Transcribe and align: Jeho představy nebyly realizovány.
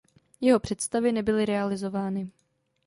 Jeho 0.41 0.59
představy 0.59 1.11
nebyly 1.11 1.45
realizovány. 1.45 2.31